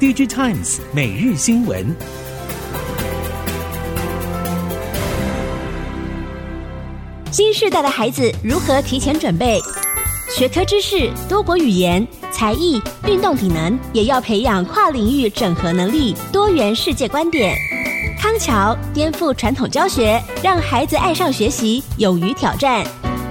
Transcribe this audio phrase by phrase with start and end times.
[0.00, 1.92] DigiTimes 每日新闻。
[7.32, 9.60] 新时代的孩子如何提前准备？
[10.30, 17.56] 学科知识、多国语言、才艺、运动体能，也要培养跨领域整合能力、多元世界观点。
[18.20, 22.86] 康桥颠覆传统教学，让孩子爱上学习，勇于挑战。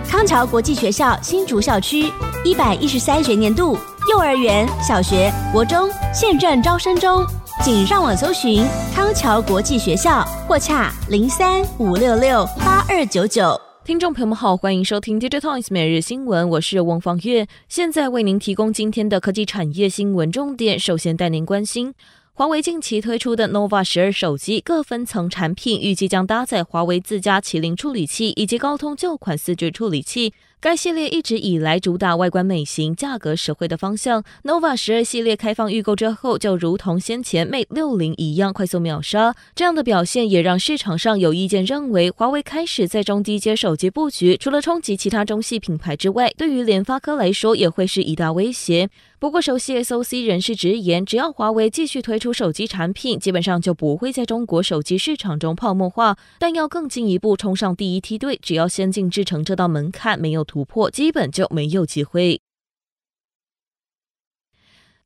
[0.06, 2.12] 康桥国际学校新竹校区
[2.44, 3.78] 一百一十三学年度
[4.10, 7.26] 幼儿园、小学、国中现正招生中，
[7.62, 8.64] 请上网搜寻
[8.96, 13.60] 康桥国际学校或洽零三五六六八二九九。
[13.84, 20.80] 听众朋友们好，欢迎收听《Digital Times 每日新闻》，我是翁方月，现在为您提供今天的科技产业新闻重点。
[20.80, 21.94] 首先带您关心。
[22.32, 30.34] 华为近期推出的 Nova 十二手机各分层产品，预计将搭载华为自家麒麟处理器以及高通旧款四 G 处理器。
[30.60, 34.24] 该系列一直以来主打外观美型、价格实惠的方向。
[34.44, 39.36] Nova 十二系列开放预购之后，就如同先前 Mate 六零一样快速秒杀。
[39.54, 48.90] 这样的表现也让市场上有意见认为，华为开始在中低阶手机布局，除了冲击其他中系品牌之外，对于联发科来说也会是一大威胁。
[49.20, 56.16] 不过，熟悉 SOC 人士直言，只要华为继续推出手机产品，基本上就不会在中国手机市场中泡沫化。
[56.38, 62.40] 但要更进一步冲上第一梯队，只要先进制程这道门槛没有突破，基本就没有机会。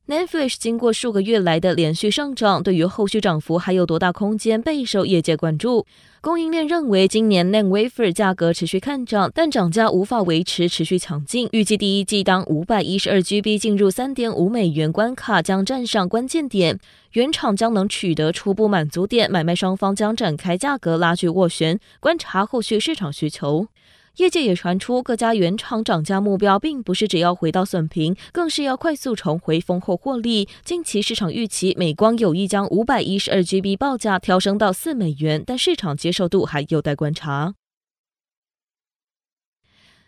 [0.08, 5.86] NAND Flash 经过数个月来的连续上涨，对于后续涨幅还有多大空间，备受业界关注。
[6.20, 11.48] 供应链认为，今年 NAND Wafer 价格持续看涨，但涨价无法维持持续强劲。
[11.52, 16.80] 预计第一季当五百一十二 GB 进入三点五美元关卡，将站上关键点，
[17.12, 23.68] 原厂将能取得初步满足点，买卖双方将展开价格拉锯斡旋，观察后续市场需求。
[24.16, 30.46] 业界也传出，各家原厂涨价目标并不是只要回到损平，更是要快速重回丰厚获利。
[30.64, 37.54] 近期市场预期美光有意将五百一十二 GB 报价调升到四美元，但市场接受度还有待观察。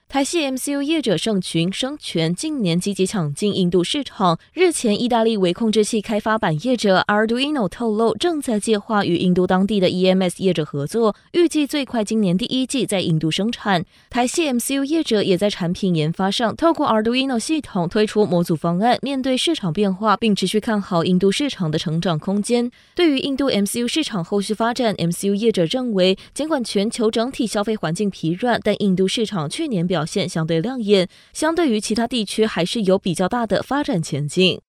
[0.06, 4.38] 台系 MCU 业者盛群生权近年积极抢进印度市场。
[4.52, 13.84] 日前，意大利微控制器开发板业者 Arduino 透露，正在计划与印度当地的 EMS 业者合作，预计最快今年第一季在印度生产。
[14.08, 22.70] 台系 MCU 业者也在产品研发上透过 Arduino 系统推出模组方案，面对市场变化，并持续看好印度市场的成长空间。
[22.94, 34.60] 对于印度 MCU 市场后续发展，MCU 业者认为，尽管全球整体消费环境疲软，但印度市场去年表表现相对亮眼，相对于其他地区还是有比较大的发展前景。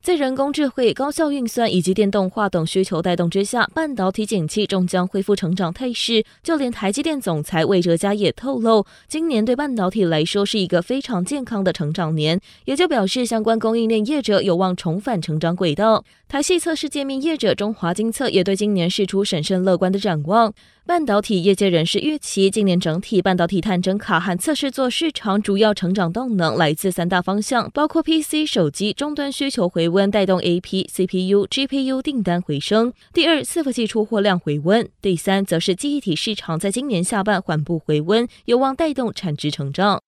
[0.00, 6.24] 在人工智慧、高效运算以及电动化等需求带动之下，半导体景气终将恢复成长态势。
[6.42, 16.04] 就连台积电总裁魏哲嘉也透露，今年对半导体来说是一个非常健康的成长年，也就表示相关供应链业者有望重返成长轨道。
[16.26, 20.52] 台系测试界面业者中华精测也对今年释出审慎乐观的展望。
[20.84, 40.02] 半导体业界人士预期，今年整体半导体探针卡和测试座市场主要成长动能来自三大方向，包括 PC、手机终端需求回温带动 AP、CPU、GPU 订单回升；第二，伺服器出货量回温；第三，则是记忆体市场在今年下半缓步回温，有望带动产值成长。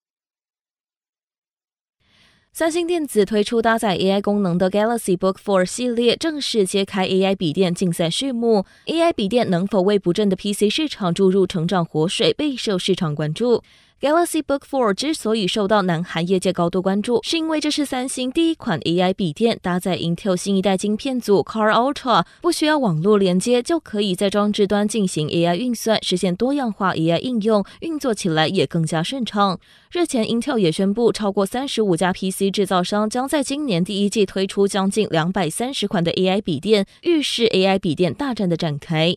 [2.56, 8.64] 三星电子推出搭载 AI 功能的 Galaxy Book 4系列，正式揭开 AI 笔电竞赛序幕。
[8.86, 13.64] AI 笔电能否为不振的 PC 市场注入成长活水，备受市场关注。
[14.00, 29.58] Galaxy Book 4之所以受到南韩业界高度关注，是因为这是三星第一款 AI 笔电，搭载 Intel 新一代晶片组 Core Ultra，不需要网络连接就可以在装置端进行 AI 运算，实现多样化 AI 应用，运作起来也更加顺畅。
[29.90, 39.16] 日前，Intel 也宣布，超过三十五家 PC 制造商将在今年第一季推出将近两百三十款的 AI 笔电，预示 AI 笔电大战的展开。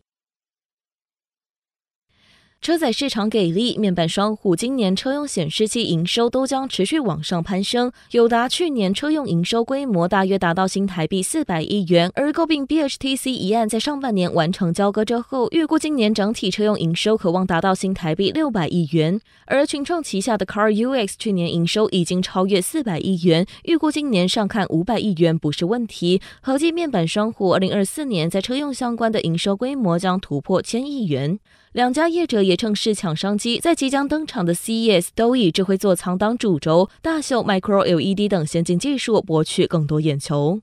[2.68, 7.90] 车载市场给力，面板双虎今年车用显示器营收都将持续往上攀升。
[8.12, 19.22] 友达去年车用营收规模大约达到新台币四百亿元，而购并 BHTC 一案在上半年完成交割之后，预估今年整体车用营收可望达到新台币六百亿元。
[19.46, 26.22] 而群创旗下的 CarUX 去年营收已经超越四百亿元，预估今年上看五百亿元不是问题。
[26.42, 31.40] 合计面板双虎二零二四年在车用相关的营收规模将突破千亿元。
[31.74, 40.60] 两家业者也趁势抢商机，在即将登场的 CES 都以智慧座舱当主轴，大秀 Micro LED 等先进技术，博取更多眼球。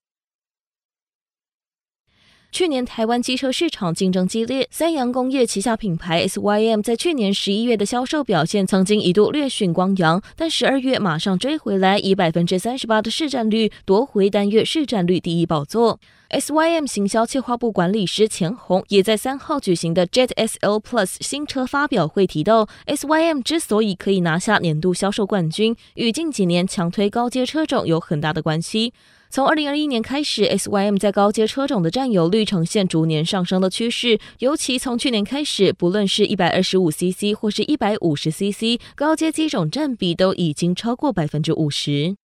[2.54, 15.98] 去年台湾机车市场竞争激烈，三洋工业旗下品牌 SYM 在去年十一月的销售表现曾经一度略逊光阳，但十二月马上追回来，以百分之三十八的市占率夺回单月市占率第一宝座。
[16.30, 28.92] SYM 行销策划部管理师钱红也在三号举行的 Jet SL Plus 新车发表会提到，SYM 之所以可以拿下年度销售冠军，与近几年强推高阶车种有很大的关系。
[29.34, 42.14] 从二零二一年开始，SYM 在高阶车种的占有率呈现逐年上升的趋势，尤其从去年开始，不论是一百二十五 CC 或是一百五十 CC，高阶机种占比都已经超过百分之五十。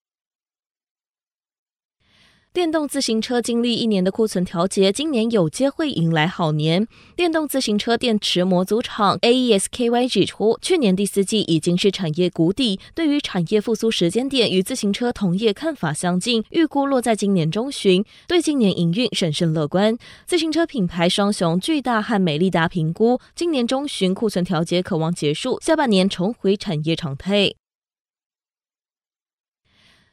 [2.53, 6.85] 电动自行车经历一年的库存调节，今年有机会迎来好年。
[7.15, 19.97] 电动自行车电池模组厂 AES-KY 指出，去年第四季已经是产业谷底，对于产业复苏时间点与自行车同业看法相近，预估落在今年中旬，对今年营运审慎乐观。
[20.27, 27.53] 自行车品牌双雄巨大和美利达评估，今年中旬库存调节可望结束，下半年重回产业常态。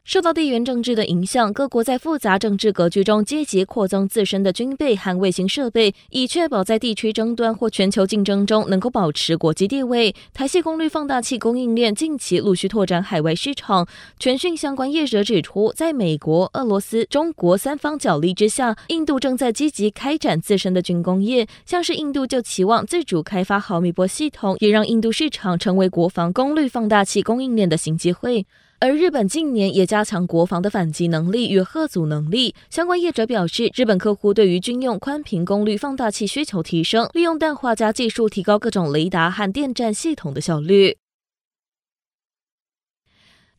[0.08, 10.16] 受到地缘政治的影响，各国在复杂政治格局中积极扩增自身的军备和卫星设备，以确保在地区争端或全球竞争中能够保持国际地位。
[10.34, 13.86] 台系功率放大器供应链近期陆续拓展海外市场。
[14.18, 21.46] 全讯相关业者指出，在美国、俄罗斯、中国三方角力之下，印度正在积极开展自身的军工业。
[21.66, 28.46] 像是印度就期望自主开发毫米波系统，也让印度市场成为国防功率放大器供应链的新机会。
[28.80, 32.54] 而日本近年也加强国防的反击能力与核组能力。
[32.70, 40.98] 相关业者表示，日本客户对于军用宽频功率放大器需求提升，利用氮化镓技术提高各种雷达和电站系统的效率。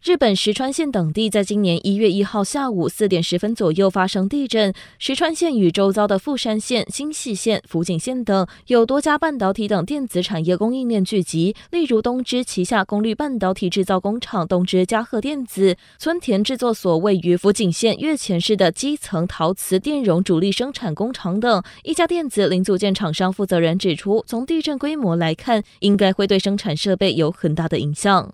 [0.01, 4.73] 日本石川县等地在今年一月一号下午四点十分左右发生地震。
[4.99, 21.63] 石川县与周遭的富山县、新潟县、福井县等有多家半导体等电子产业供应链聚集，例如东芝旗下功率半导体制造工厂东芝嘉贺电子、村田制作所位于福井县越前市的基层陶瓷电容主力生产工厂等。
[21.83, 28.33] 一家电子零组件厂商负责人指出，从地震规模来看，应该会对生产设备有很大的影响。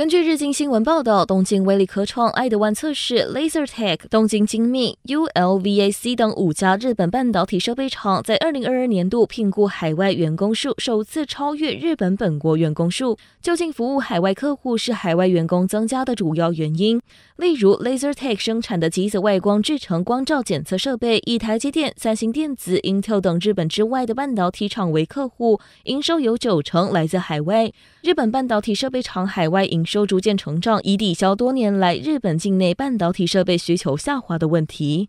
[0.00, 13.18] 根据日经新闻报道，东京威力科创、爱德万测试、LaserTech、东京精密、ULVAC 等五家日本半导体设备厂，在二零二二年度聘雇海外员工数首次超越日本本国员工数。
[13.42, 16.98] 就近服务海外客户是海外员工增加的主要原因？
[17.36, 27.70] 例如，LaserTech 生产的极紫外光制成光照检测设备，以台积电、三星电子、Intel 等日本之外的半导体厂为客户，营收有九成来自海外。
[28.00, 35.08] 日本半导体设备厂海外营收逐渐成长，以抵消多年来日本境内半导体设备需求下滑的问题。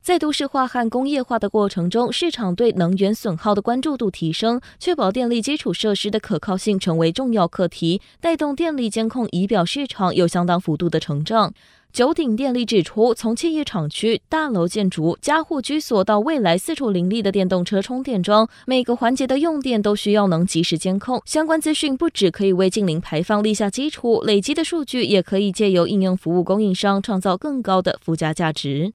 [0.00, 11.52] 在都市化和工业化的过程中，市场对能源损耗的关注度提升，确保电力基础设施的可靠性成为重要课题，带动电力监控仪表市场有相当幅度的成长。
[11.92, 21.20] 九鼎电力指出，从企业厂区、大楼建筑、家户居所到未来四处林立的电动车充电桩，每个环节的用电都需要能及时监控。
[21.26, 28.94] 相关资讯不只可以为近零排放立下基础，累积的数据也可以借由应用服务供应商创造更高的附加价值。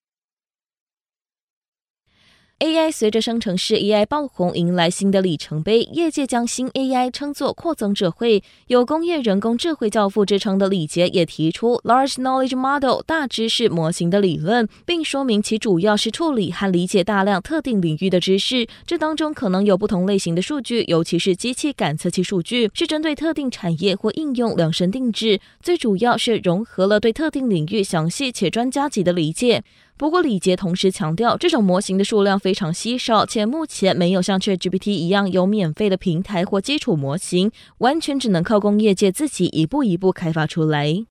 [2.59, 5.83] AI 随着生成式 AI 爆红，迎来新的里程碑。
[5.93, 18.67] 业界将新 AI 称作扩增者会，有工业人工智慧教父之称的李杰也提出 Large Knowledge Model 大知识模型的理论，并说明其主要是处理和理解大量特定领域的知识。
[18.87, 25.39] 这当中可能有不同类型的数据，尤其是机器感测器数据，是针对特定产业或应用量身定制。
[25.61, 29.63] 最主要是融合了对特定领域详细且专家级的理解。
[29.97, 41.05] 不过，李杰同时强调，这种模型的数量非常稀少，且目前没有像 ChatGPT 一样有免费的平台或基础模型，完全只能靠工业界自己一步一步开发出来。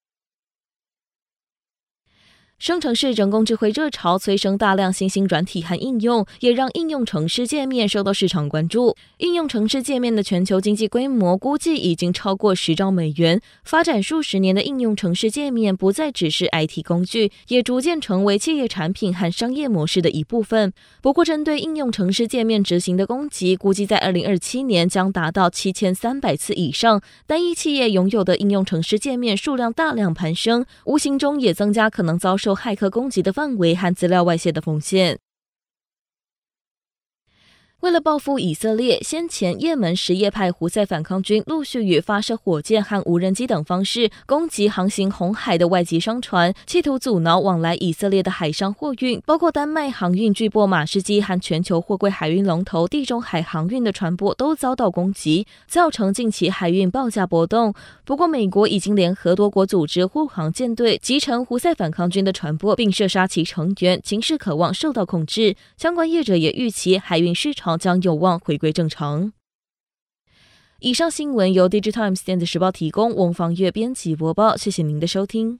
[2.58, 8.96] 生成式人工智慧热潮催生大量新兴软体和应用，也让应用程式界面受到市场关注。
[9.18, 13.38] 应用程式界面的全球经济规模估计已经超过十兆美元。
[13.62, 20.72] 发展数十年的应用程式界面不再只是 IT 工具，也逐渐成为企业产品和商业模式的一部分。
[21.02, 27.02] 不过，针对应用程式界面执行的攻击，估计在二零二七年将达到七千三百次以上。
[27.26, 32.45] 单一企业拥有的应用程式界面数量大量攀升，无形中也增加可能遭受。
[32.46, 35.18] 受骇客攻击的范围和资料外泄的风险。
[37.82, 57.74] 为了报复以色列，先前也门什叶派胡塞反抗军陆续以发射火箭和无人机等方式攻击航行红海的外籍商船，企图阻挠往来以色列的海上货运，包括丹麦航运巨擘马士基和全球货柜海运龙头地中海航运的船舶都遭到攻击，造成近期海运报价波动。
[58.06, 65.54] 不过，美国已经联合多国组织护航舰队击沉胡塞反抗军的船舶，并射杀其成员，情势可望受到控制。
[65.76, 69.32] 相关业者也预期海运市场场将有望回归正常。
[70.78, 74.56] 以上新闻由《Digital Times 电子时报》提供，翁方月编辑播报。
[74.56, 75.58] 谢谢您的收听。